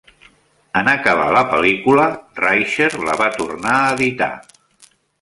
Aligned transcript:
En 0.79 0.89
acabar 0.93 1.27
la 1.35 1.43
pel·lícula, 1.51 2.07
Rysher 2.41 2.91
la 3.07 3.19
va 3.23 3.31
tornar 3.39 3.79
a 3.85 3.97
editar. 3.99 4.35